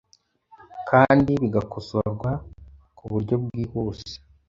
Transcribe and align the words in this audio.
Kandi 0.89 1.31
bigakosorwa 1.41 2.31
ku 2.97 3.03
buryo 3.11 3.35
bwihuse.” 3.43 4.13